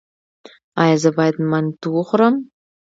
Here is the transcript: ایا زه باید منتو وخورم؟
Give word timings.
ایا 0.81 0.97
زه 1.03 1.09
باید 1.17 1.35
منتو 1.51 1.87
وخورم؟ 1.93 2.35